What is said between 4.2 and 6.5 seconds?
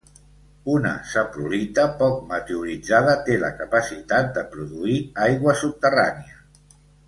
de produir aigua subterrània.